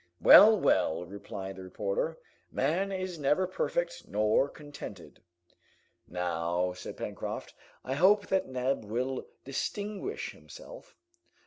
"Well, 0.19 0.59
well," 0.59 1.05
replied 1.05 1.57
the 1.57 1.61
reporter, 1.63 2.17
"man 2.51 2.91
is 2.91 3.19
never 3.19 3.45
perfect, 3.45 4.07
nor 4.07 4.49
contented." 4.49 5.21
"Now," 6.07 6.73
said 6.73 6.97
Pencroft, 6.97 7.53
"I 7.83 7.93
hope 7.93 8.25
that 8.25 8.47
Neb 8.47 8.83
will 8.83 9.27
distinguish 9.45 10.31
himself. 10.31 10.95